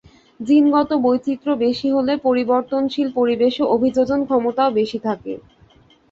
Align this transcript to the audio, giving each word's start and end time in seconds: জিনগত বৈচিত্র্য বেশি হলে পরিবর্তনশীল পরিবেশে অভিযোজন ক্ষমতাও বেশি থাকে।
জিনগত 0.39 0.89
বৈচিত্র্য 1.03 1.53
বেশি 1.65 1.87
হলে 1.95 2.13
পরিবর্তনশীল 2.25 3.07
পরিবেশে 3.15 3.63
অভিযোজন 3.75 4.19
ক্ষমতাও 4.27 4.69
বেশি 4.79 4.99
থাকে। 5.07 5.33